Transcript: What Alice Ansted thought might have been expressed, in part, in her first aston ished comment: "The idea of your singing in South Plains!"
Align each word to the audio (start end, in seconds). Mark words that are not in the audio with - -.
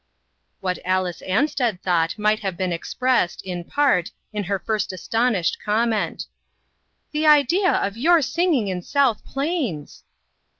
What 0.61 0.79
Alice 0.83 1.21
Ansted 1.21 1.79
thought 1.81 2.17
might 2.17 2.39
have 2.39 2.57
been 2.57 2.71
expressed, 2.73 3.43
in 3.45 3.63
part, 3.63 4.09
in 4.33 4.45
her 4.45 4.57
first 4.57 4.91
aston 4.91 5.35
ished 5.35 5.59
comment: 5.63 6.25
"The 7.11 7.27
idea 7.27 7.71
of 7.73 7.97
your 7.97 8.23
singing 8.23 8.67
in 8.67 8.81
South 8.81 9.23
Plains!" 9.23 10.03